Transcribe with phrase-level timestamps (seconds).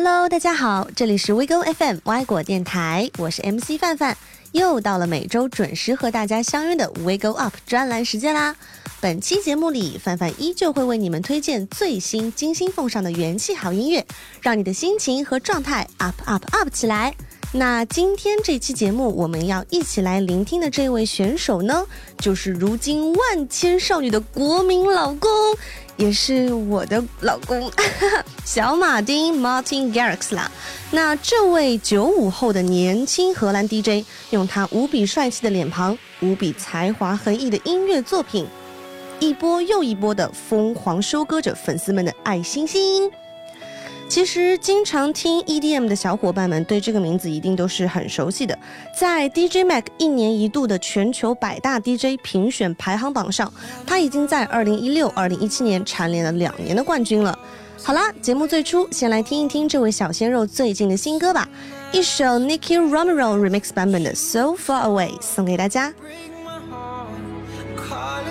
[0.00, 4.16] Hello，大家好，这里是 WeGo FM 歪果电台，我是 MC 范范，
[4.52, 8.54] 又到了每周准时和大家相约的 WeGo Up 专栏时间啦。
[9.00, 14.06] 本期节目里，范范依旧会为你们推荐最新精心奉上的元气好音乐，
[14.40, 17.12] 让你的心情和状态 up up up 起来。
[17.50, 21.84] 那今天这期节目，我们要一起来聆听的这位选手呢，
[22.18, 25.28] 就是如今万千少女的国民老公，
[25.98, 27.70] 也是我的老公
[28.46, 30.50] 小马丁 Martin Garrix 啦。
[30.90, 38.46] 那这位九五后的年轻荷兰 DJ，用他无比帅气的脸庞、无比才华横溢的音乐作品，
[39.20, 43.10] 一波又一波的疯狂收割着粉丝们的爱心心。
[44.08, 48.58] 其实，经常听 EDM 的小伙伴们对这个名字一定都是很熟悉的。
[48.98, 53.52] 在 DJ Mag 一年一度的全球百大 DJ 评选排行榜上，
[53.86, 57.38] 他已经在2016、2017年蝉联了两年的冠军了。
[57.84, 61.46] 好啦，节目最初先来听一听这位小鲜肉最近的新歌吧，
[61.92, 66.58] 一首 Nicky Romero Remix 版本的《So Far Away》送给大家 break my
[67.88, 68.27] heart。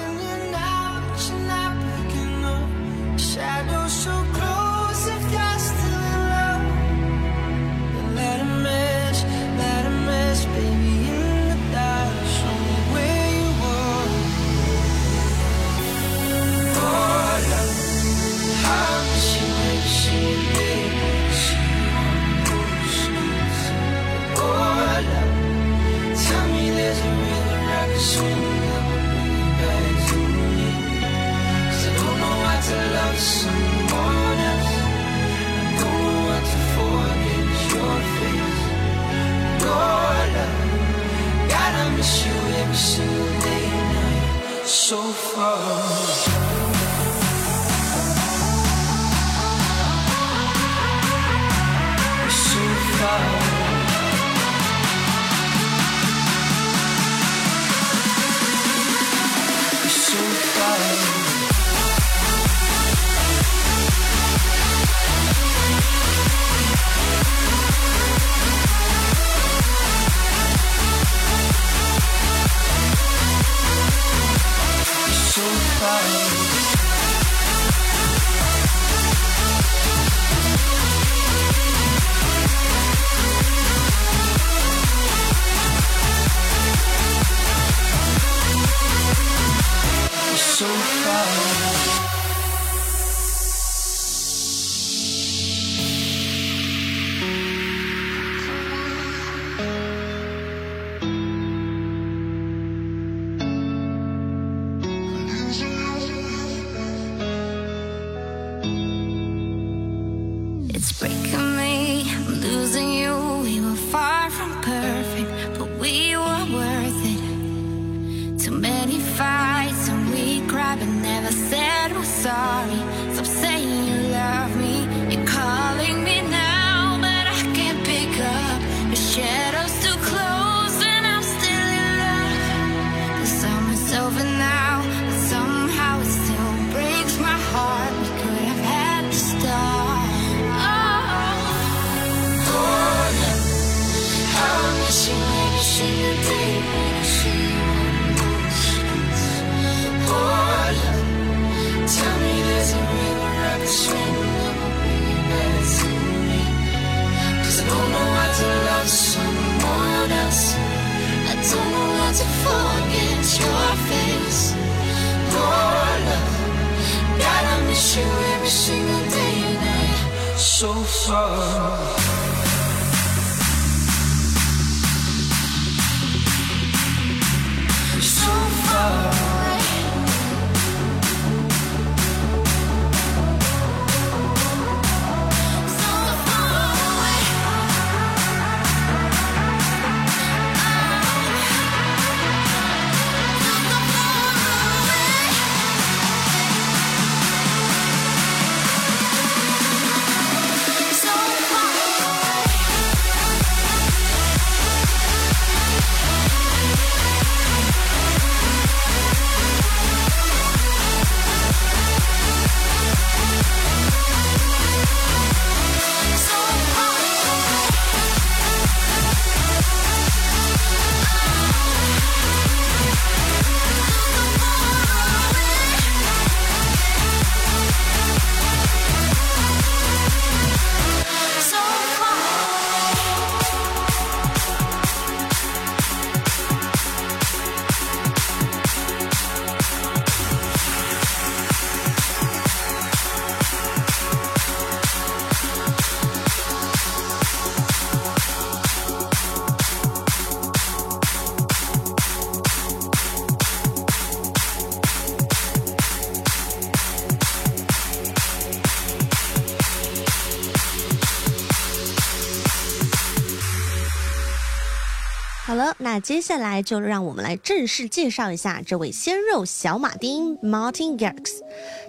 [265.89, 271.39] 那接下来就让我们来正式介绍一下这位鲜肉小马丁 Martin Garrix。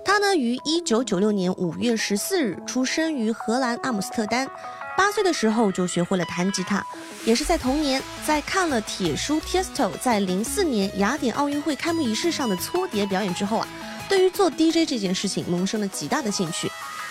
[0.04, 4.48] 他呢于一九九六年五月十四日出生于荷兰阿姆斯特丹，
[4.96, 6.86] 八岁的时候就学会了弹吉他，
[7.24, 13.66] 也是在同年，在看了铁叔 Tiesto 在零四年雅典奥运会开幕仪式上的搓碟表演之后啊，
[14.08, 16.70] 对于做 DJ 这件事情萌生了极大的兴趣。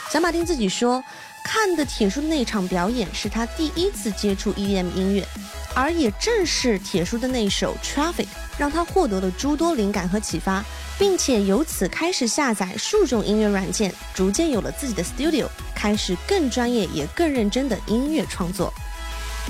[0.10, 1.04] 小马丁自己说，
[1.48, 5.26] 看的铁叔的那场表演是他第一次接触 EDM 音乐。
[5.74, 8.26] 而也正是铁叔的那首《Traffic》，
[8.58, 10.66] 让他获得了诸多灵感和启发，
[10.98, 18.74] 并且由此开始下载数种音乐软件，逐渐有了自己的 studio，开始更专业也更认真的音乐创作。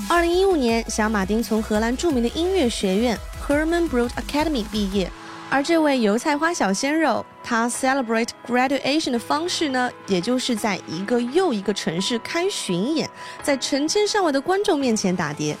[0.08, 5.10] 二零一五年，小马丁从荷兰著名的音乐学院 Herman Brood Academy 毕业，
[5.50, 13.08] 而这位油菜花小鲜肉，他 celebrate graduation 的方式呢，也就是在一个又一个城市开巡演，
[13.42, 15.56] 在成千上万的观众面前打碟。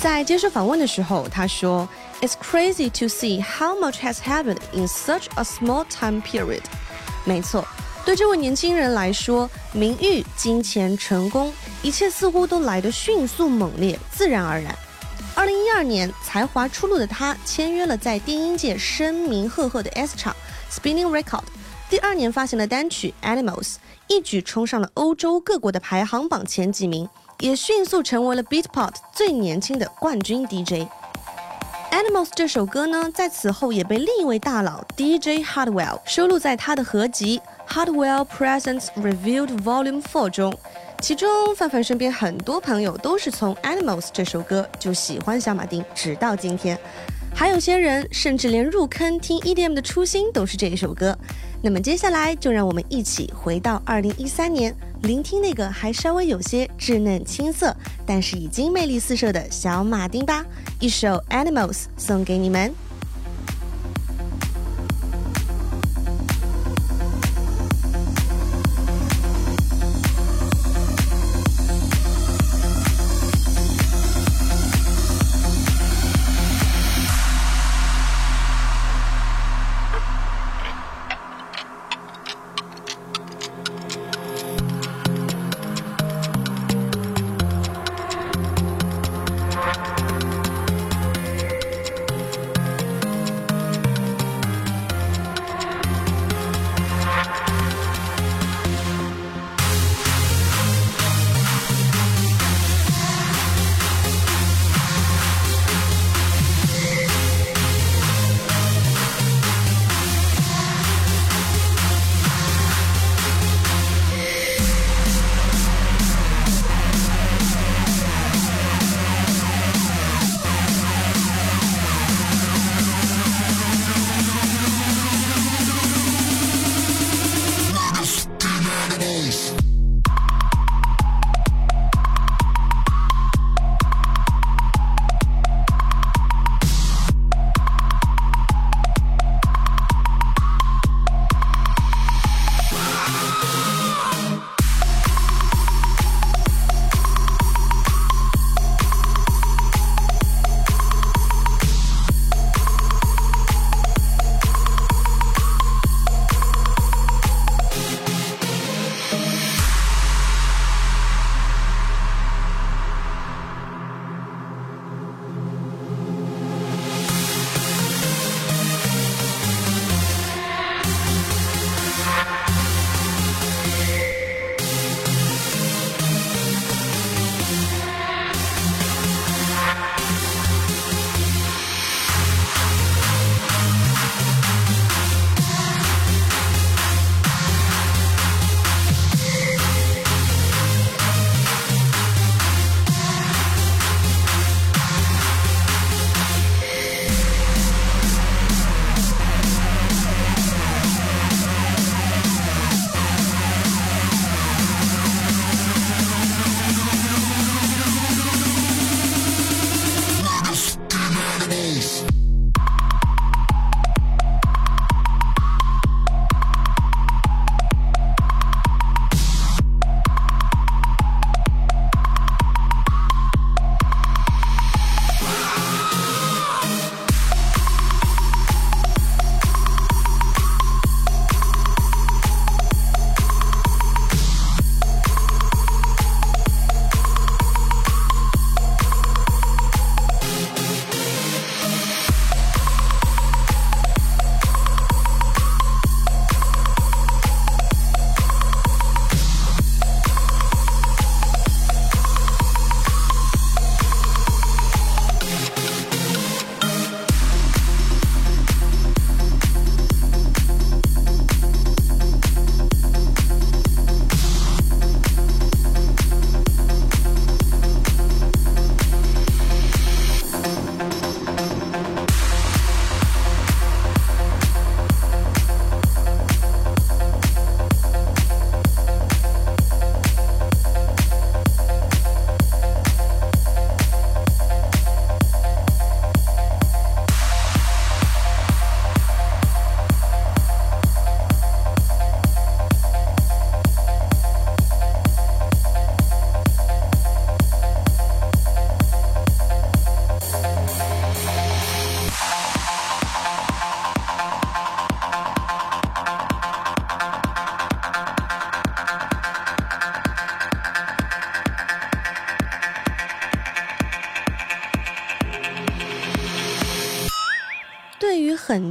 [0.00, 1.86] 在接受访问的时候，他说
[2.22, 6.62] ：“It's crazy to see how much has happened in such a small time period。”
[7.26, 7.66] 没错，
[8.06, 11.52] 对这位年轻人来说，名誉、金钱、成功，
[11.82, 14.74] 一切似乎都来得迅速、猛烈、自然而然。
[15.38, 20.34] 二零一二年，才华出露的他签约了在电音界声名赫赫的 S 厂
[20.68, 21.44] Spinning Record，
[21.88, 23.62] 第二年发行了单曲《Animals》，
[24.08, 27.08] 一举冲上了欧洲各国的排行榜前几名。
[27.38, 30.88] 也迅速成为了 Beatport 最年轻的冠军 DJ。
[31.92, 40.52] Animals 这首歌呢，在此后也被另一位大佬 DJ Hardwell 收录在他的合集 Hardwell Presents Revealed Volume Four 中。
[41.00, 46.78] 其中，范范身边很多朋友都是从 Animals 这首歌就喜欢小马丁，直到今天。
[47.32, 51.16] 还有些人甚至连入坑听 EDM 的初心都是这一首歌。
[51.62, 54.74] 那么接下来就让我们一起回到二零一三年。
[55.02, 57.74] 聆听那个还稍微有些稚嫩青涩，
[58.04, 60.44] 但是已经魅力四射的小马丁吧，
[60.80, 62.74] 一首《Animals》送给你们。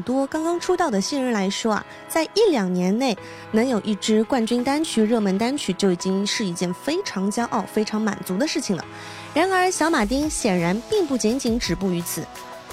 [0.07, 3.17] 多刚刚出道的新人来说啊，在一两年内
[3.51, 8.85] 能有一支冠军单曲、热门单曲，就已经是一件非常骄傲、非常满足的事情了。
[9.33, 12.25] 然而，小马丁显然并不仅仅止步于此。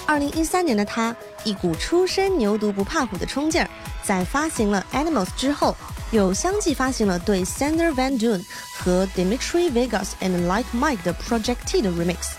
[0.06, 1.12] 二零一三年的他，
[1.42, 3.68] 一股初生牛犊不怕虎的冲劲儿，
[4.04, 5.76] 在发行了《Animals》之后，
[6.12, 8.44] 又相继发行了对 Sander Van Doon
[8.78, 12.34] 和 Dimitri Vegas and Like Mike 的 Project T 的 remix，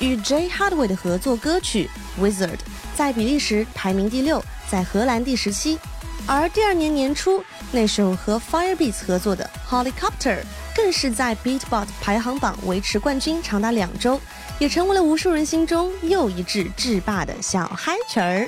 [0.00, 1.88] 与 Jay Hardway 的合作歌曲
[2.20, 2.48] 《Wizard》
[3.00, 5.78] 在比利时排名第六，在荷兰第十七。
[6.26, 7.42] 而第二年年初，
[7.72, 10.36] 那首和 Firebeats 合作的《Helicopter》
[10.76, 14.20] 更是在 Beatbot 排行榜维持冠军长达两周。
[14.58, 18.46] 也成为了无数人心中又一支制霸的小嗨曲儿。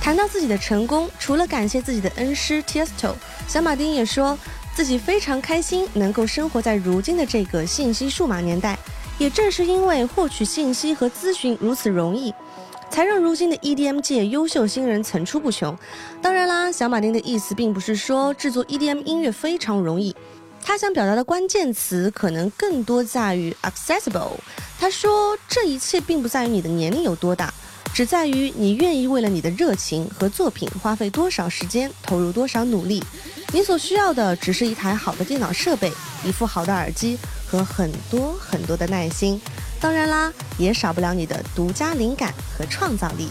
[0.00, 3.12] 谈到自己的成功，除了感谢自己的恩师 Tiesto，
[3.46, 4.38] 小马丁也说
[4.74, 8.78] 自己非常开心能够生活在如今的这个信息数码年代。
[9.16, 12.34] 也正是因为获取信息和咨询如此容易，
[12.94, 15.76] 才让如今的 EDM 界优秀新人层出不穷。
[16.22, 20.14] 当然啦，小马丁的意思并不是说制作 EDM 音乐非常容易。
[20.62, 24.36] 他想表达的关键词可能更多在于 accessible。
[24.78, 27.52] 他说，这一切并不在于你的年龄有多大，
[27.92, 33.02] 只在于你愿意为了你的热情和作品花费多少时间，投入多少努力。
[33.52, 35.92] 你所需要的只是一台好的电脑设备，
[36.24, 39.40] 一副好的耳机和很多很多的耐心。
[39.80, 43.28] 当然啦，也少不了你的独家灵感和创造力。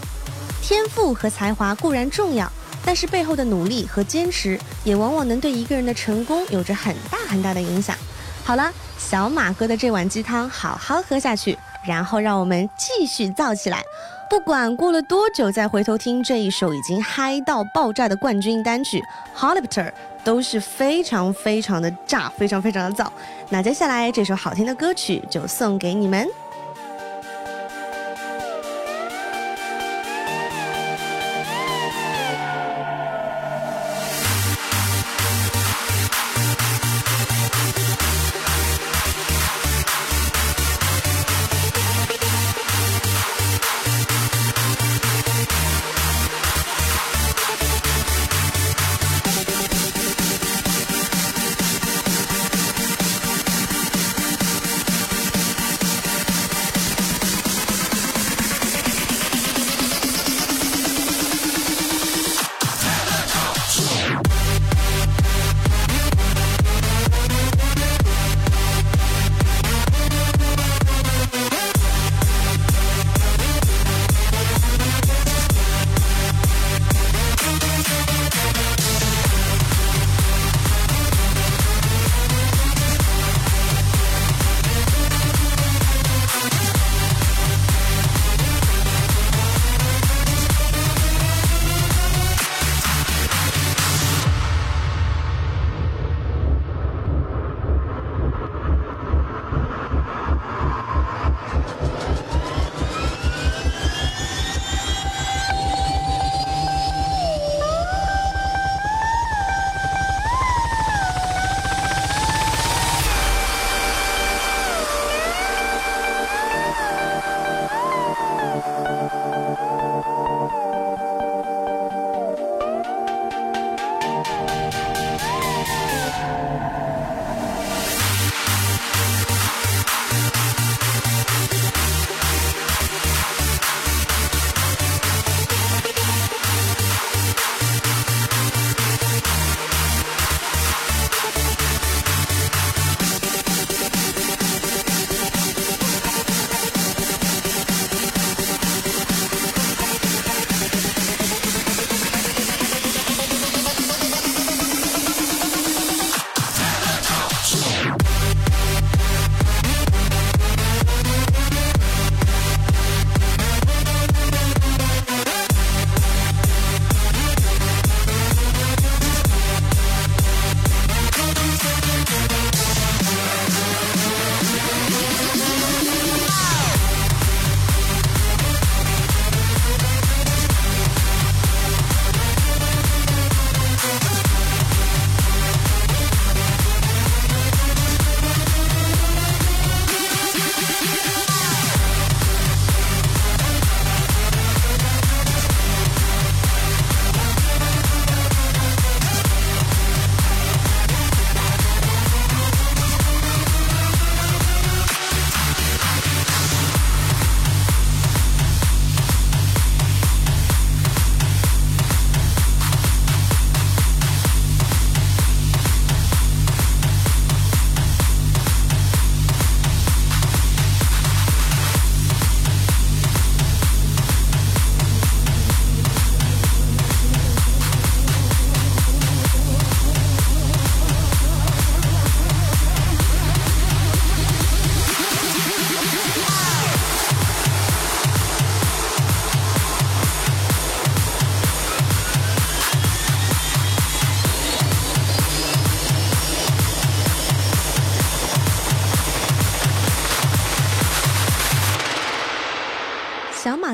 [0.62, 2.50] 天赋和才华固然重要。
[2.86, 7.96] 但是背后的努力和坚持，也往往能对一个人的成功有着很大很大的影响。
[8.44, 11.58] 好了，小马哥的这碗鸡汤好好喝下去，
[11.88, 13.82] 然后让我们继续造起来。
[14.28, 18.98] 不管过了多久，再回头听这一首已经嗨到爆炸的冠军单曲
[19.34, 19.88] 《h o l i p t e r》，
[20.24, 23.06] 都是非常非常的炸，非常非常的燥。
[23.50, 26.26] 那接下来这首好听的歌曲就送给你们。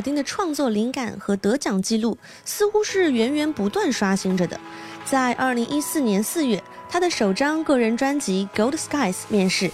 [0.00, 4.58] 丁的创作灵感和得奖记录似乎是源源不断刷新着的。
[5.04, 9.70] 在二零一四年四月，他的首张个人专辑《Gold Skies》面世，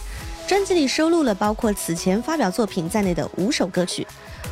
[0.46, 4.06] 专辑里收录了包括此前发表作品在内的五首歌曲。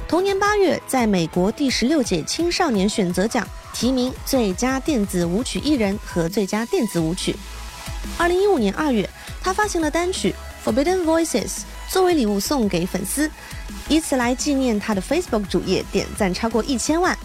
[0.07, 7.35] 同年八月，在美国第十六届青少年选择奖提名最佳电子舞曲艺人和最佳电子舞曲。
[8.19, 9.09] 二零一五年二月，
[9.43, 10.35] 他发行了单曲
[10.69, 11.47] 《Forbidden Voices》
[11.89, 13.31] 作为礼物送给粉丝，
[13.89, 17.17] 以此来纪念他的 Facebook 主页点赞超过一千万。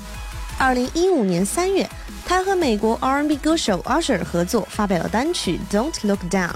[0.57, 1.89] 二零一五年三月，
[2.25, 6.49] 他和美国 R&B 歌手 Usher 合作发表了单曲《Don't Look Down》。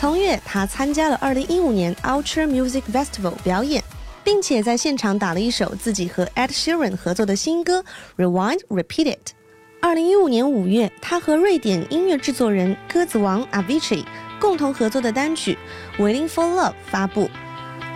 [0.00, 3.82] 同月，他参加了二零一五年 Ultra Music Festival 表演。
[4.22, 7.82] 并且在现场打了一首自己和 Ed Sheeran 合作的新歌
[8.22, 9.28] 《Rewind Repeat It》。
[9.80, 14.04] 二零一五年五月，他和瑞典音乐制作人鸽子王 Avicii
[14.38, 15.56] 共同合作的单曲
[16.02, 17.30] 《Waiting for Love》发布。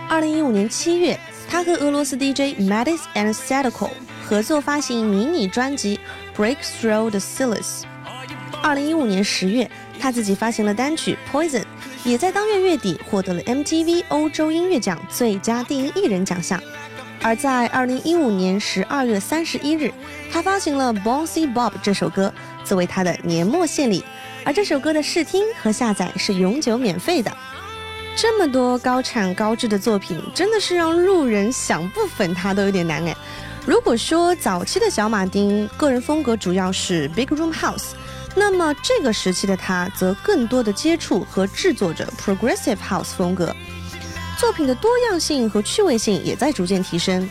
[0.09, 1.19] 二零一五年七月，
[1.55, 3.89] 他和俄罗斯 DJ Madis and Sadko
[4.27, 5.97] 合作发行迷你专辑
[6.37, 7.61] 《Break Through the Silos》。
[8.61, 11.61] 二零一五年十月，他自己发行了单曲《Poison》。
[12.03, 16.61] 也在当月月底获得了 MTV 欧洲音乐奖最佳电音艺人奖项，
[17.21, 19.93] 而在二零一五年十二月三十一日，
[20.29, 22.33] 他发行了《Bouncy Bob》这首歌
[22.65, 24.03] 作为他的年末献礼，
[24.43, 27.31] 而这首歌的试听和下载是永久免费的。
[28.17, 33.15] 这么多高产高质的作品，真的是让路人想不粉他都有点难哎。
[33.65, 37.89] 如果说早期的小马丁个人风格主要是 Big Room House。
[38.37, 43.55] 那么这个时期的他，则更多的接触和制作着 progressive house 风格，
[44.37, 47.29] 作品的多样性和趣味性也在逐渐提升。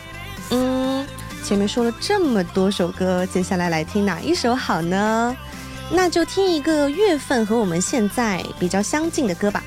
[0.51, 1.07] 嗯，
[1.43, 5.37] 前面说了这么多首歌，接下来来听哪一首好呢？
[5.91, 9.63] 那就听一个月份和我们现在比较相近的歌吧。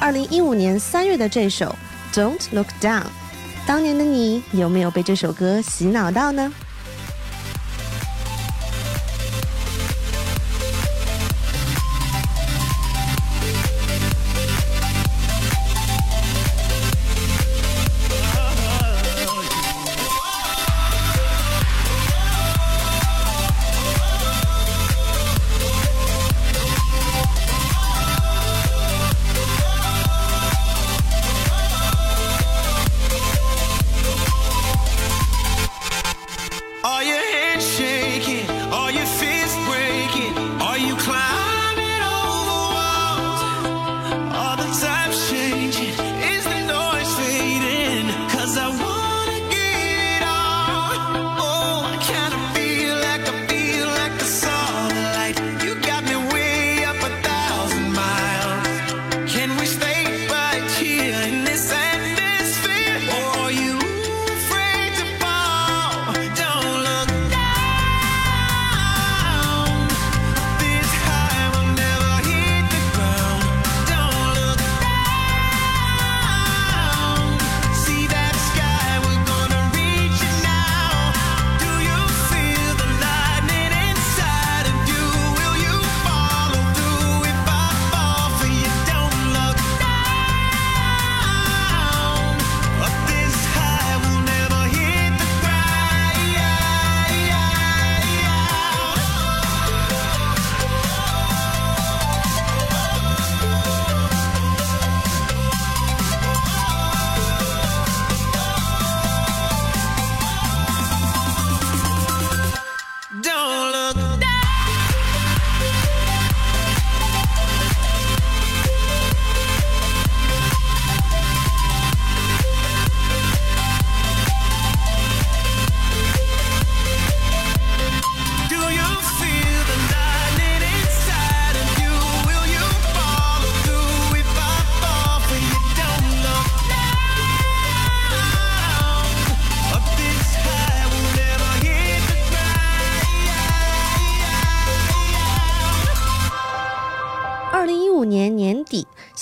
[0.00, 1.74] 二零一五年三月的这首
[2.12, 3.02] Don't Look Down，
[3.66, 6.52] 当年的你有没有被这首歌洗脑到呢？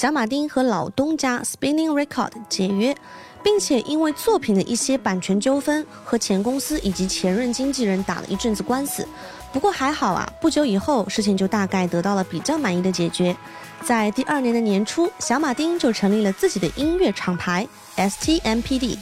[0.07, 2.97] 小马丁和老东家 Spinning Record 解约，
[3.43, 9.05] 并且因为作品的一些版权纠纷和前公司以及前任经纪人打了一阵子官司。
[9.53, 13.37] 不过还好啊，不久以后事情就大概得到了比较满意的解决。
[13.83, 17.67] 在第二年的年初，小马丁就成立了自己的音乐厂牌
[17.97, 18.97] STMPD。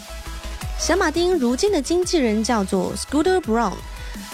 [0.79, 3.75] 小马丁如今的经纪人叫做 Scooter Brown。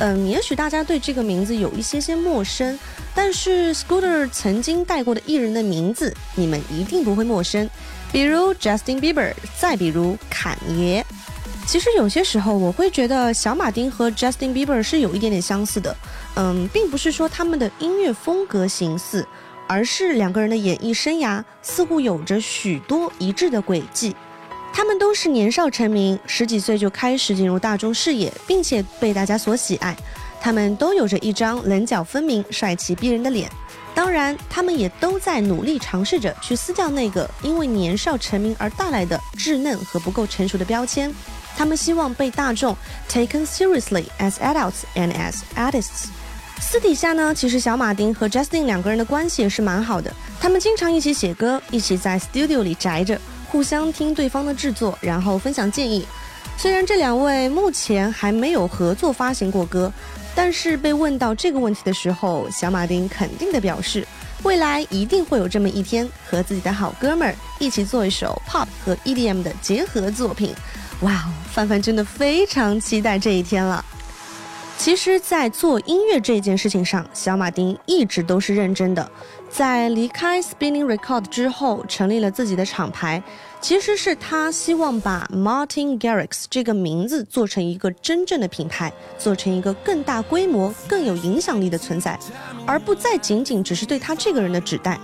[0.01, 2.79] 嗯，也许大家对这个名字有一些些陌生。
[3.15, 7.69] 但是 Scooter 曾经带过的艺人的名字，你们一定不会陌生，
[8.11, 11.05] 比如 Justin Bieber，再比如侃爷。
[11.67, 15.95] 其实有些时候我会觉得小马丁和 Justin Bieber 是有一点点相似的，
[16.35, 19.27] 嗯，并不是说他们的音乐风格形似，
[19.69, 24.17] 而是两个人的演艺生涯似乎有着许多一致的轨迹。
[24.73, 29.97] 他们都是年少成名，十几岁就开始进入大众视野，并且被大家所喜爱。
[30.41, 33.51] 他们都有着一张棱角分明、帅气逼人的脸。
[33.95, 41.13] 当然，他们也都在努力尝试着去撕掉那个因为年少成名而带来的稚嫩和不够成熟的标签。
[41.57, 42.75] 他们希望被大众
[43.11, 46.07] taken seriously as adults and as artists。
[46.61, 50.11] 私底下呢，其实小马丁和 Justin 两个人的关系也是蛮好的。
[50.41, 53.21] 他们经常一起写歌，一起在 studio 里宅着。
[53.51, 56.07] 互相听对方的制作，然后分享建议。
[56.57, 59.93] 虽然这两位目前还没有合作发行过歌，
[60.35, 64.07] 但是被问到这个问题的时候，小马丁肯定的表示，
[64.45, 70.55] 未来一定会有这么一天，和自己的好哥们儿一起做一首 pop 和 EDM 的结合作品。
[71.01, 73.85] 哇哦，范范真的非常期待这一天了。
[74.77, 79.11] 其实，在做音乐这件事情上，小马丁一直都是认真的。
[79.51, 83.21] 在离开 Spinning Record 之后，成立了自己的厂牌，
[83.61, 92.17] 其实是他希望把 Martin Garrix 这个名字做成一个真正的品牌，做成一个更大规模、更有影响力的存在，
[92.65, 94.99] 而不再仅仅只是对他这个人的指代。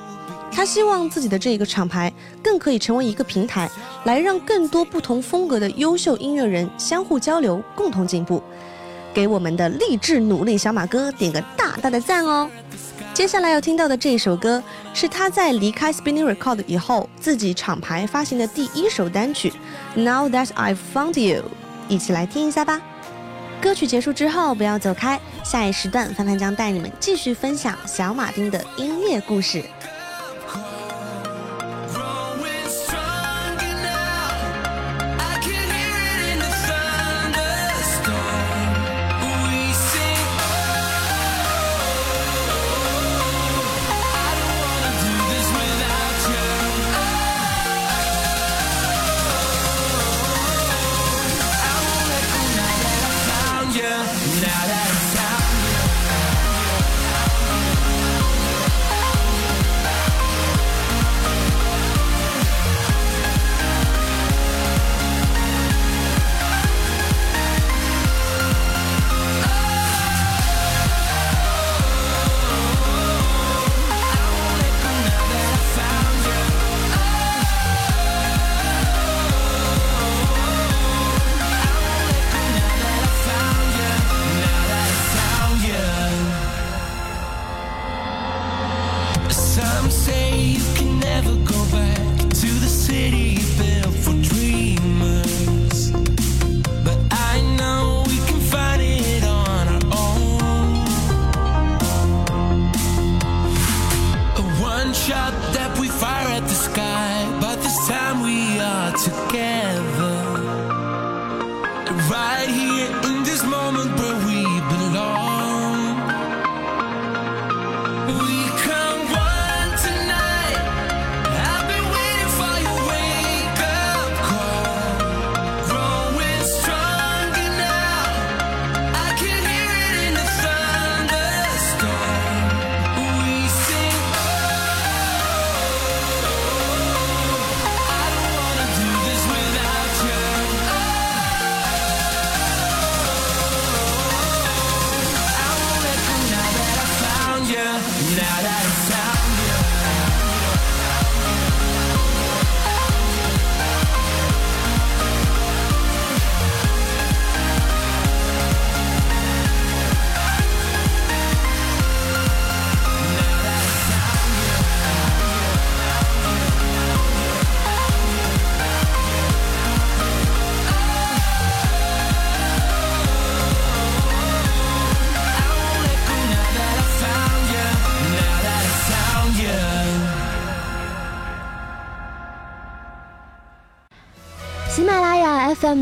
[0.53, 3.69] 他希望自己的这一个厂牌更可以成为一个平台，
[4.05, 8.41] 来让更多不同风格的优秀音乐人相互交流，共同进步。
[9.13, 12.49] 给我们的励志努力小马哥点个大大的赞哦！
[13.17, 19.51] 接下来要听到的这一首歌是他在离开 Spinning Record 以后自己厂牌发行的第一首单曲
[19.99, 21.41] 《Now That I've Found You》，
[21.89, 22.79] 一起来听一下吧。
[23.59, 29.65] 歌曲结束之后不要走开，下一时段范范将带你们继续分享小马丁的音乐故事。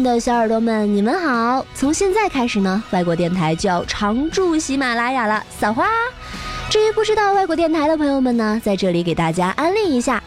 [0.04, 1.64] 的小耳朵们，你们好！
[1.74, 5.88] 从现在开始呢，外国电台就要常驻喜马拉雅了，撒花！
[6.68, 10.22] 至于不知道外国电台的朋友们呢，在这里给大家安利一下，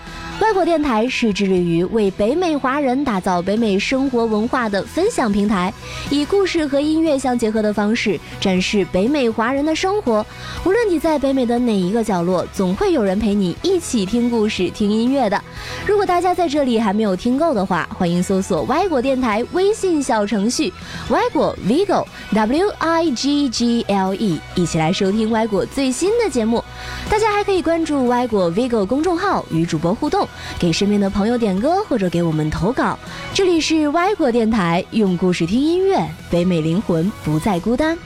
[0.48, 5.74] 外外国电台是致力于为北美华人打造北美生活文化的分享平台，
[6.10, 10.26] 以故事和音乐相结合的方式展示北美华人的生活。
[10.64, 15.40] 无论你在北美的哪一个角落，总会有人陪你一起听故事、听音乐的。
[15.86, 20.72] 如果大家在这里还没有听够的话，欢迎搜索“歪果电台”微信小程序
[21.12, 26.64] “歪果 Vigo W I G G L E”，一起来收听歪果最新的节目。
[27.10, 30.28] 大家还可以关注歪果 Vigo 公众号，与主播互动，
[30.60, 32.98] 给身边的朋友点歌或者给我们投稿。
[33.34, 37.98] 这里是歪果电台，用故事听音乐，北美灵魂不再孤单。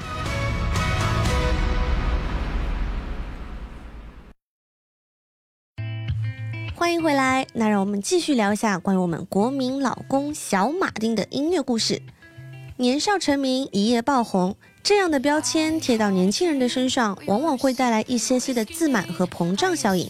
[6.75, 12.01] 欢迎回来，那让我们继续聊一下关于我们国民老公小马丁的音乐故事。
[12.77, 20.09] 年少成名，一夜爆红，这样的标签贴到年轻人的身上，往往会带来一些些的自满和膨胀效应。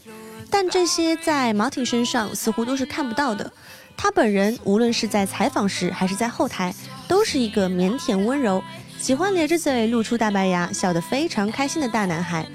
[0.51, 3.51] 但这些在马丁身上似乎都是看不到的。
[3.97, 6.73] 他本人无论是在采访时还是在后台，
[7.07, 8.61] 都是一个腼腆温柔、
[8.99, 12.45] 喜欢咧着嘴露出大白牙、笑得非常开心的大男孩。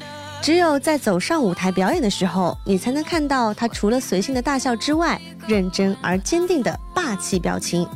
[0.42, 7.88] 只有在走上舞台表演的时候，你才能看到他除了随性的大笑之外，认真而坚定的霸气表情。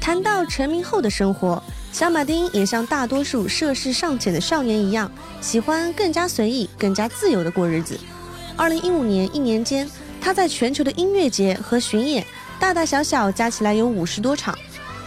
[0.00, 7.98] 谈到成名后的生活，小马丁也像大多数涉世尚浅的少年一样，喜欢更加随意、更加自由的过日子。
[8.56, 9.88] 二零一五年一年间，
[10.20, 12.24] 他在全球的音乐节和巡演，
[12.60, 14.56] 大大小小加起来有五十多场。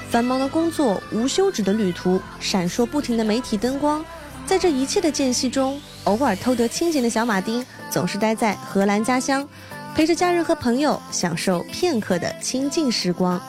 [0.09, 4.03] 繁忙的工作、无休止的旅途、闪烁不停的媒体灯光，
[4.45, 5.79] 在这一切的间隙中。
[6.05, 9.47] 偶尔偷得清闲的小马丁，总是待在荷兰家乡，
[9.95, 13.41] 陪着家人和朋友享受片刻的清静时光。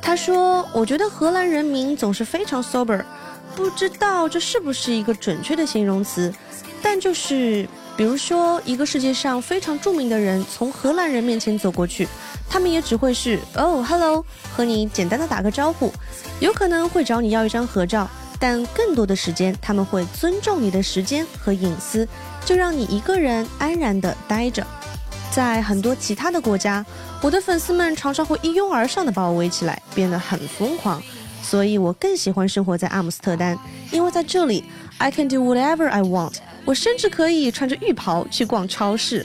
[0.00, 3.04] 他说：“我觉得荷兰人民总是非常 sober，
[3.56, 6.32] 不知道这是不是一个准确的形容词，
[6.80, 12.06] 但就是，比如说一个世界上非常著名的人从荷兰人面前走过去，
[12.48, 15.92] 他们也只会是哦，hello，和你简单的打个招呼，
[16.38, 18.08] 有可能会找你要一张合照。”
[18.38, 22.06] 但更多的时间，他们会尊重你的时间和隐私，
[22.44, 24.64] 就让你一个人安然地待着。
[25.32, 26.86] 在很多其他的国家，
[27.20, 31.02] 我的粉丝们常常会一拥而上的把我围起来，变得很疯狂。
[31.42, 33.58] 所以我更喜欢生活在阿姆斯特丹，
[33.90, 34.62] 因为在这里
[34.98, 36.34] ，I can do whatever I want。
[36.68, 39.24] 我甚至可以穿着浴袍去逛超市。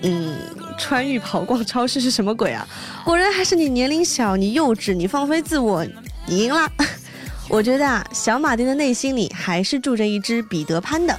[0.00, 0.34] 嗯，
[0.78, 2.66] 穿浴袍逛超市是什么鬼啊？
[3.04, 5.84] 果然还是你年龄小，你幼稚，你放飞自我，
[6.26, 6.72] 你赢了。
[7.50, 11.14] 我觉得啊，小马丁的内心里还是住着一只彼得潘的。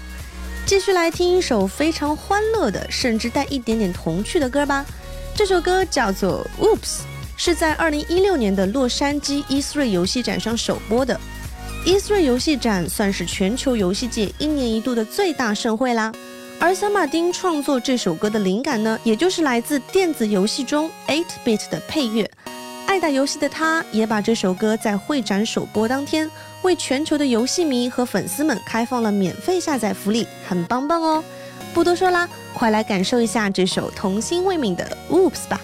[0.66, 4.84] 继续来听一首非常欢乐的，甚至带一点点童趣的歌吧。
[5.36, 6.80] 这首歌叫做《Oops》，
[7.38, 11.20] 是在2016年的洛杉矶 E3 游戏展上首播的。
[11.84, 16.12] E3 游戏展算是全球游戏界一年一度的最大盛会啦。
[16.60, 22.30] 而小马丁创作这首歌的灵感呢，也就是来自电子游戏中 8-bit 的配乐。
[22.86, 26.30] 爱打游戏的他，也把这首歌在会展首播当天，
[26.62, 31.24] 为全球的游戏迷和粉丝们开放了免费下载福利，很棒棒哦！
[31.74, 35.60] 不多说啦，快来感受一下这首童心未泯的《Oops》吧。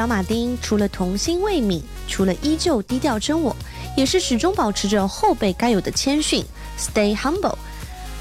[0.00, 3.54] 小马丁，除了童心未泯，除了依旧低调真我，
[3.94, 6.42] 也是始终保持着后辈该有的谦逊
[6.78, 7.54] ，stay humble。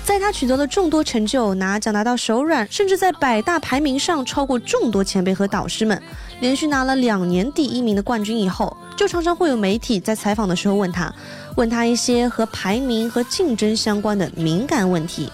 [0.04, 6.04] 在他取得了众多成就，拿奖拿到手软，甚至在百大排名上超过众多前辈和导师们，
[6.42, 11.10] 连续拿了两年第一名的冠军以后，就常常会有媒体在采访的时候问他，
[11.56, 15.32] 问他一些和排名和竞争相关的敏感问题。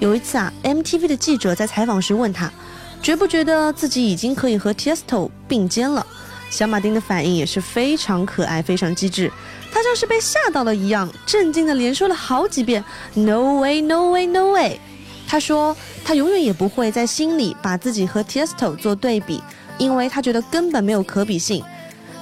[0.00, 2.52] 有一次啊，MTV 的记者在采访时问他，
[3.02, 6.06] 觉不觉得自己已经可以和 Tiesto 并肩了？
[6.50, 9.30] 小马丁的反应也是非常可爱，非常机智。
[9.70, 12.82] 他像是被吓到了一样，震惊的连说了好几遍
[13.14, 14.78] “No way, No way, No way”。
[15.26, 19.42] 他说他永远也不会在心里把自己和 Tiesto 做对比，
[19.76, 21.62] 因为他觉得根本没有可比性。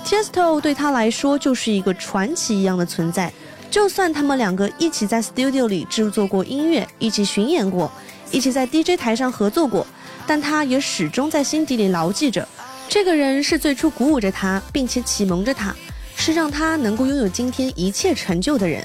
[0.04, 3.32] Tiesto 对他来说就是一个传奇一样的存在，
[3.70, 7.90] 就算他们两个一起在 studio 里制作过音乐，一起巡演过，
[8.32, 9.86] 一起在 DJ 台上合作过，
[10.26, 12.46] 但他也始终在心底里牢记着，
[12.88, 15.74] 这个人是最初鼓舞着他，并且启蒙着他。
[16.18, 18.82] 是让他能够拥有今天一切成就的人，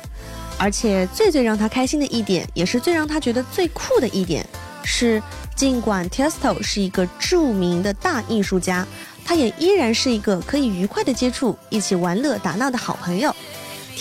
[0.57, 4.45] 而且最最让他开心的一点，也是最让他觉得最酷的一点，
[4.83, 5.23] 是
[5.55, 8.85] 尽管 Tiesto 是一个著名的大艺术家，
[9.23, 13.33] 他也依然是一个可以愉快的接触、一起玩乐打闹的好朋友。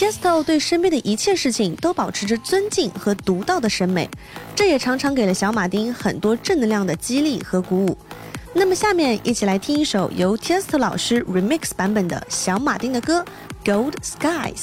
[0.00, 4.08] Tiesto 对身边的一切事情都保持着尊敬和独到的审美，
[4.56, 7.98] 这也常常给了小马丁很多正能量的激励和鼓舞。
[8.54, 13.22] 那么，下面一起来听一首由 Tiesto 老师 remix 版本的小马丁的歌
[13.70, 14.54] 《Gold Skies》。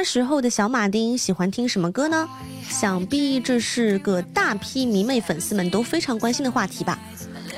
[0.00, 2.26] 闲暇时候的小马丁喜欢听什么歌呢？
[2.68, 6.98] 想必这是个大批迷妹粉丝们都非常关心的话题吧。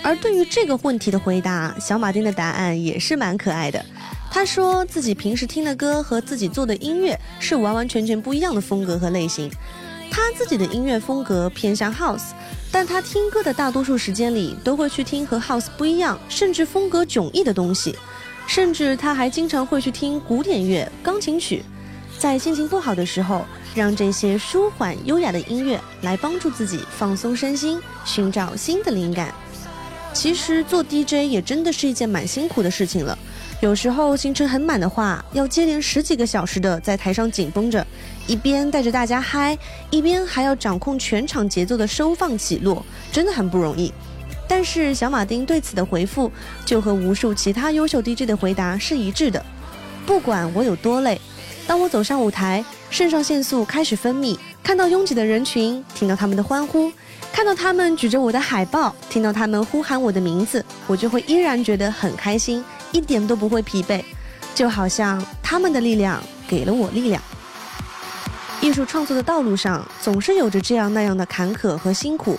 [0.02, 3.84] 而对于这个问题的回答，小马丁的答案也是蛮可爱的。
[4.28, 9.48] 他说自己平时听的歌和自己做的音乐是完完全全不一样的风格和类型。
[10.10, 12.30] 他自己的音乐风格偏向 House，
[12.72, 17.94] 但他听歌的大多数时间里都会去听和 House 不一样，甚至风格迥异的东西。
[18.48, 21.62] 甚至他还经常会去听古典乐、钢琴曲，
[22.22, 23.44] 在心情不好的时候，
[23.74, 29.34] 让这些舒缓优雅的音乐来帮助自己放松身心，寻找新的灵感。
[30.12, 33.18] 其实做 DJ 也真的是一件蛮辛苦的事情了，
[33.60, 37.84] 有时候行程很满的话，要接连十几个小时的在台上紧绷着，
[38.28, 39.58] 一边带着大家嗨，
[39.90, 43.92] 一边还要掌控全场节奏的收放起落，真的很不容易。
[44.46, 46.30] 但是小马丁对此的回复
[46.64, 49.44] 就和无数其他优秀 DJ 的回答是一致的。
[50.06, 51.20] 不管我有多累，
[51.72, 56.92] 当我走上舞台，肾上腺素开始分泌，看到拥挤的人群，听到他们的欢呼，
[57.32, 64.04] 看到他们举着我的海报，听到他们呼喊我的名字，我就会依然觉得很开心，一点都不会疲惫，
[64.54, 67.22] 就好像他们的力量给了我力量。
[68.60, 72.38] 艺术创作的道路上总是有着这样那样的坎坷和辛苦。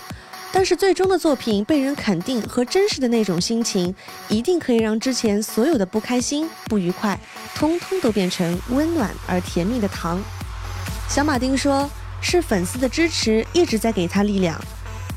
[0.54, 3.92] 但是最终的作品被人肯定和真实的那种心情，
[4.28, 7.18] 一定可以让之前所有的不开心、不愉快，
[7.56, 10.22] 通通都变成温暖而甜蜜的糖。
[11.08, 11.90] 小马丁说
[12.22, 14.56] ：“是粉丝的支持一直在给他力量。”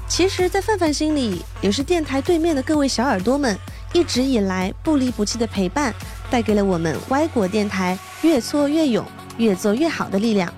[0.09, 3.55] 其实，在范范心里，也是电台对面的各位小耳朵们
[3.93, 5.93] 一直以来不离不弃的陪伴，
[6.31, 9.05] 带给了我们歪果电台越挫越勇、
[9.37, 10.51] 越做越好的力量。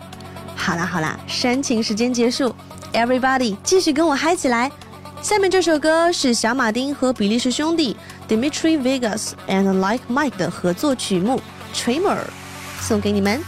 [0.56, 2.56] 好啦好啦，煽情时间结束。
[2.94, 4.72] Everybody，继续跟我嗨起来！
[5.22, 7.96] 下面这首歌是小马丁和比利时兄弟
[8.28, 11.42] Dimitri Vegas and Like Mike 的合作曲目
[11.78, 12.18] 《Trimmer》，
[12.82, 13.42] 送给你们。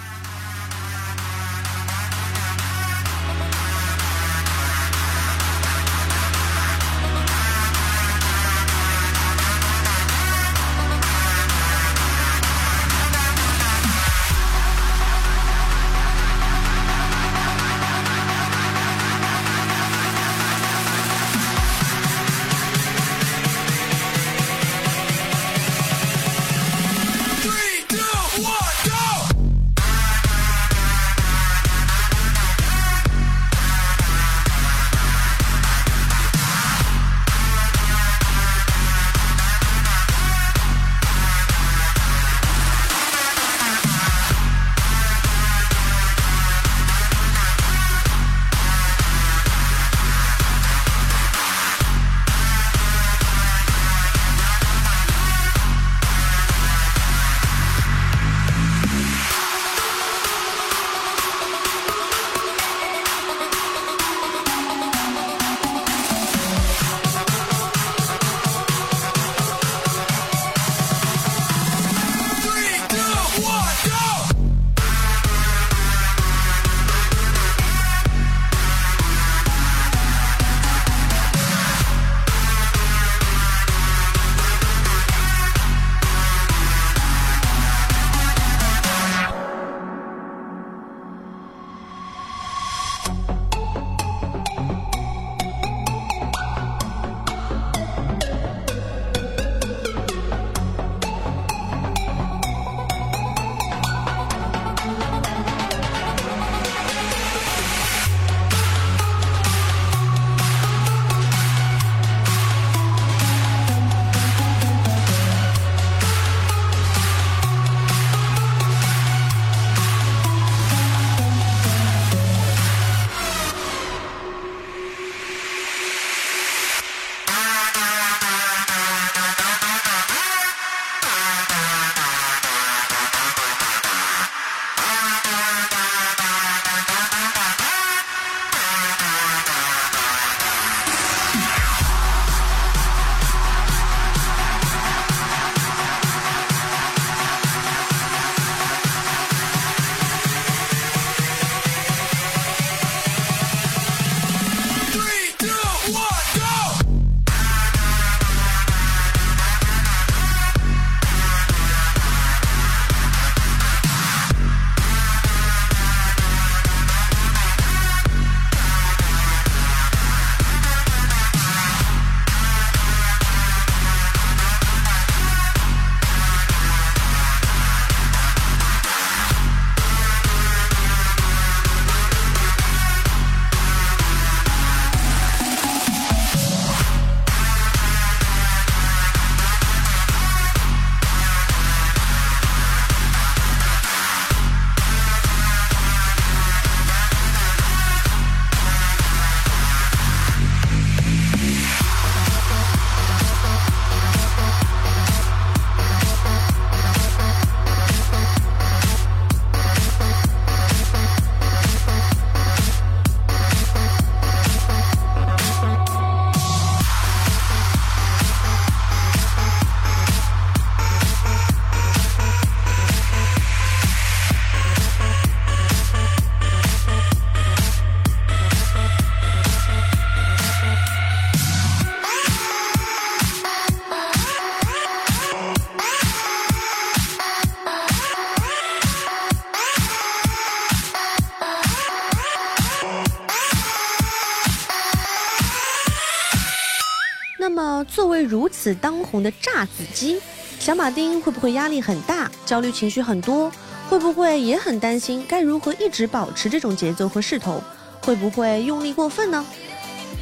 [248.21, 250.19] 如此当红的炸子鸡，
[250.59, 253.51] 小马丁会不会压力很大，焦虑情绪很多？
[253.89, 257.61] 会不会也很担心该如何一直保持这种节奏和势头？
[258.01, 259.45] 会不会用力过分呢？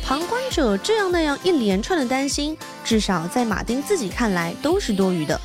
[0.04, 5.40] 旁观者这样那样一连串的担心，至少在马丁自己看来都是多余的。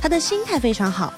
[0.00, 1.12] 他的心态非常好，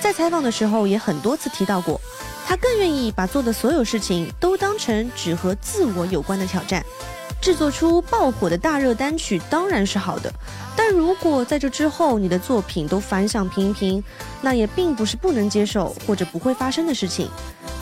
[0.00, 2.00] 在采访的时候也很多次提到过，
[2.46, 6.82] 他更愿意把做的所有事情都当成只和自我有关的挑战。
[7.40, 10.32] 制作出爆火的大热单曲当然是好的，
[10.76, 14.02] 但如果在这之后你的作品都反响平平，
[14.42, 17.28] 那也并不是不能接受或者不会发生的事情。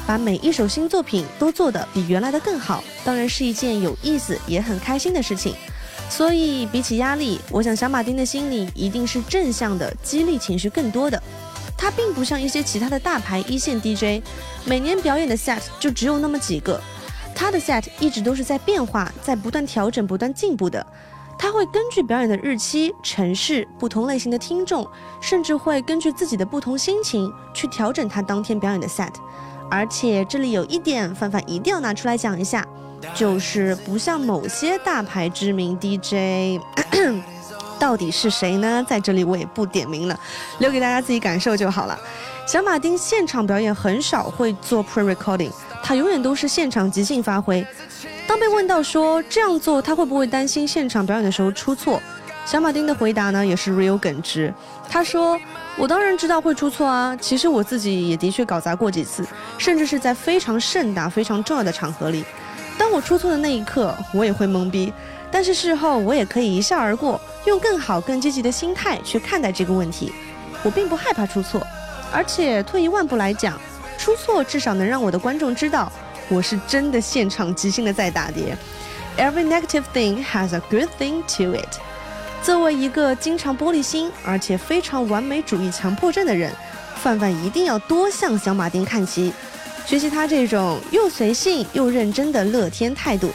[0.06, 5.54] 把每一首新作品都做得比原来的更好，当然是一件有意思也很开心的事情。
[6.08, 11.20] 所以比起压力，我想小马丁的心里一定是正向的激励情绪更多的。
[11.76, 14.22] 他并不像一些其他的大牌一线 DJ，
[14.64, 16.80] 每年表演的 set 就只有那么几个。
[17.36, 20.84] 他的 set 一直都是在变化，在不断调整、不断进步的。
[21.38, 24.88] 他会根据表演的日期、城市、不同类型的听众，
[25.20, 29.12] 甚至会根据自己的不同心情去调整他当天表演的 set。
[29.70, 32.66] 而且这里有一点，范范一定要拿出来讲一下，
[33.14, 36.58] 就是不像某些大牌知名 DJ，
[37.78, 38.82] 到底是谁呢？
[38.88, 40.18] 在这里我也不点名了，
[40.60, 41.98] 留给大家自己感受就好了。
[42.46, 45.50] 小马丁现场表演很少会做 pre-recording。
[45.82, 47.66] 他永远都是现场即兴发挥。
[48.26, 52.02] 当被问到说这样做他会不会担心现场表演的时候出错，
[52.44, 54.52] 小马丁的回答呢也是 real 耿直。
[54.88, 55.38] 他说
[55.76, 59.24] ：“我当然知道会出错啊，其实我自己也的确搞砸过几次，
[59.58, 62.24] 甚至是在非常盛大、非常重要的场合里。
[62.78, 64.92] 当我出错的那一刻，我也会懵逼，
[65.30, 70.12] 但是事后我也可以一笑而过，用更好、更积极的心态去看待这个问题。
[70.62, 71.64] 我并不害怕出错，
[72.12, 73.58] 而且退一万步来讲。”
[73.98, 75.90] 出错至少能让我的观众知道，
[76.28, 78.56] 我是真的现场即兴的在打碟。
[79.18, 81.78] Every negative thing has a good thing to it。
[82.42, 86.52] 作为一个经常玻璃心而且非常完美主义强迫症的人，
[87.02, 89.32] 范范一定要多向小马丁看齐，
[89.86, 93.30] 学习他这种又随性又认真的乐天态度。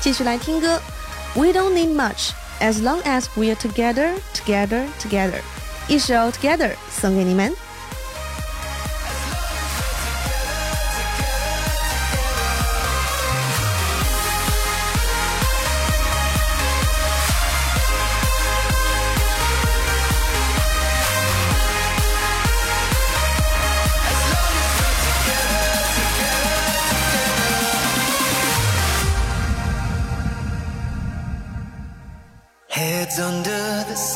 [0.00, 0.80] 继续来听歌
[1.34, 2.30] ，We don't need much
[2.60, 5.40] as long as we're together, together, together。
[5.86, 7.52] 一首 Together 送给你们。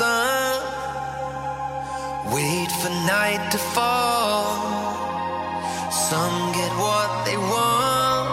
[0.06, 0.60] Sun,
[2.34, 4.54] wait for night to fall.
[6.08, 8.28] Some get what they want,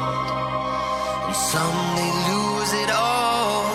[1.28, 3.66] and some they lose it all.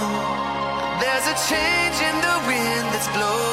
[1.03, 3.48] There's a change in the wind that's blowing,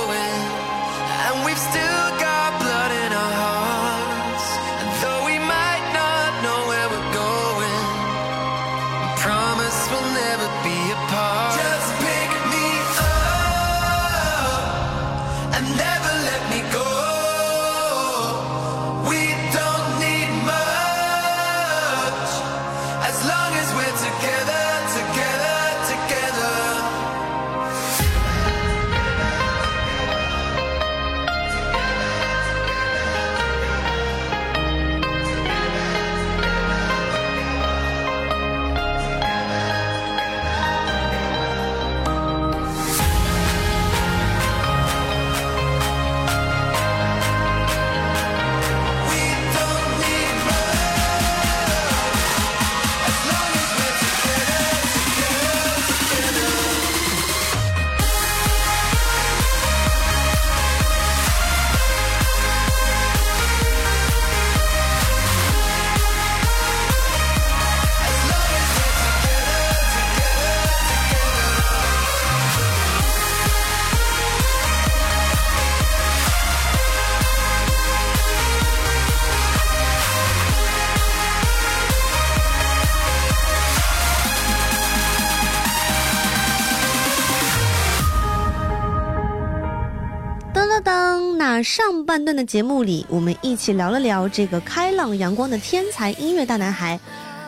[90.75, 96.99] 当当当”，那上半段的节目里，我们一起聊了聊这个开朗阳光的天才音乐大男孩，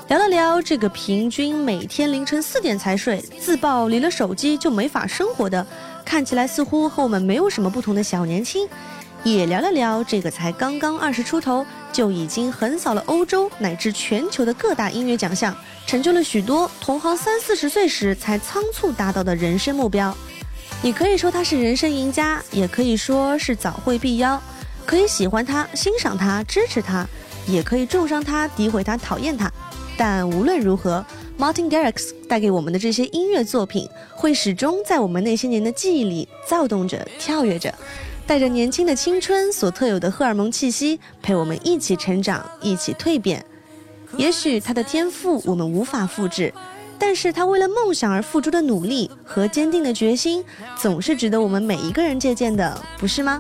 [0.08, 5.66] 聊了聊这个平均每天凌晨四点才睡、自曝离了手机就没法生活的，
[6.06, 8.66] 看起来似乎和我们没有什么不同的小年轻，
[9.24, 15.54] 也聊了聊这个才刚刚二十出头就已经横扫了欧洲乃至全球的各大音乐奖项，
[15.86, 20.16] 成就了许多同行三四十岁时才仓促达到的人生目标。
[20.84, 24.42] 你可以说他是人生赢家，也可以说是早会必邀，
[24.86, 27.06] 可以喜欢他、欣赏他、支持他，
[27.48, 29.52] 也可以重伤他、诋毁他、讨厌他。
[29.98, 31.04] 但无论如何
[31.38, 37.74] ，Martin Garrix 带给我们的这些音乐作品，会始终在我们那些年的记忆里躁动着、跳跃着，
[38.28, 43.44] 带着年轻的青春所特有的荷尔蒙气息，陪我们一起成长、一起蜕变。
[44.16, 46.54] 也许他的天赋我们无法复制。
[47.00, 50.44] 但是他为了梦想而付出的努力和坚定的决心，
[50.76, 53.40] 总是值得我们每一个人借鉴的，不是吗？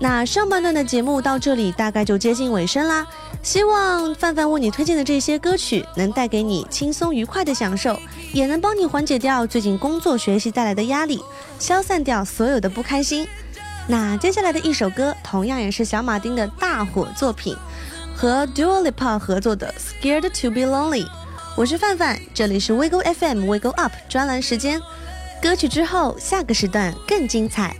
[0.00, 3.06] 那上半段的节目到这里大概就接近尾声啦。
[3.42, 7.98] 希望范范为你推荐的这些歌曲能带给你轻松愉快的享受，
[8.32, 11.22] 也能帮你缓解掉最近工作学习带来的压力，
[11.58, 13.26] 消散掉所有的不开心。
[13.86, 17.56] 那接下来的一首歌同样也是小马丁的大火作品，
[18.14, 19.72] 和 Dua Lipa 合作的
[20.04, 21.04] 《Scared to Be Lonely》。
[21.58, 24.80] 我是范范，这里是 WeGo FM WeGo Up 专栏时间，
[25.42, 27.74] 歌曲之后下个时段更精彩。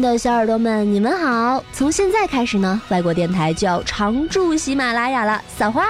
[0.00, 1.62] 的小耳朵们，你们好！
[1.72, 5.84] 从现在开始呢，外国电台就要常驻喜马拉雅了，撒花！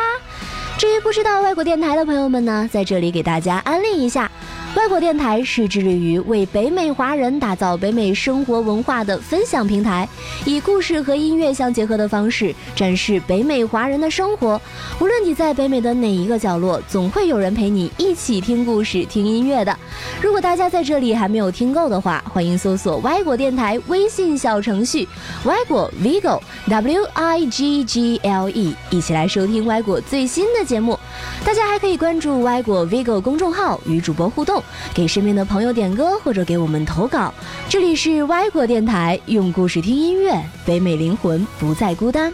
[0.79, 4.31] 至于不知道外国电台的朋友们呢，在这里给大家安利一下。
[4.77, 10.09] 外国电台是致力于为北美华人打造北美生活文化的分享平台，
[10.45, 14.61] 以故事和音乐相结合的方式展示北美华人的生活。
[15.01, 19.77] 无论你在北美的哪一个角落，总会有人陪你一起听故事、听音乐的。
[20.23, 25.09] 如果大家在这里还没有听够的话，欢迎搜索歪果电台微信小程序
[25.45, 30.99] “歪果 Vigo W I G G L E”，一起来收听歪果最新的节目。
[31.45, 34.58] 大家还可以关注歪果 Vigo 公众号，与主播互动。
[34.95, 37.33] 给身边的朋友点歌，或者给我们投稿。
[37.69, 40.35] 这里是歪果电台，用故事听音乐，
[40.65, 42.33] 北美灵魂不再孤单。